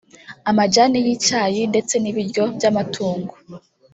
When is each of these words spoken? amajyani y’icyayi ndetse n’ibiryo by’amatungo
amajyani 0.49 0.97
y’icyayi 1.05 1.61
ndetse 1.71 1.93
n’ibiryo 1.99 2.43
by’amatungo 2.55 3.33